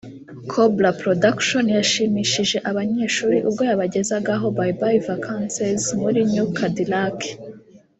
Cobra 0.51 0.89
Production 1.01 1.63
yashimishije 1.77 2.57
abanyeshuli 2.69 3.37
ubwo 3.47 3.61
yabagezagaho 3.69 4.45
Bye 4.57 4.73
Bye 4.79 4.99
Vacances 5.07 5.81
muri 6.01 6.19
New 6.33 6.47
Cadillac 6.57 7.17